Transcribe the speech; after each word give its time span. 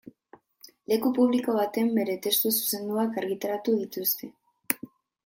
Leku 0.93 1.11
publiko 1.17 1.53
batean 1.57 1.91
bere 1.97 2.15
testu 2.23 2.53
zuzenduak 2.53 3.21
argitaratu 3.25 3.77
dituzte. 3.83 4.31